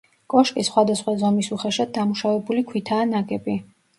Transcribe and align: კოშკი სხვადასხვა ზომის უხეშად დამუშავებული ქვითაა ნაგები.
კოშკი 0.33 0.61
სხვადასხვა 0.69 1.13
ზომის 1.23 1.51
უხეშად 1.57 1.93
დამუშავებული 1.97 2.65
ქვითაა 2.71 3.07
ნაგები. 3.13 3.59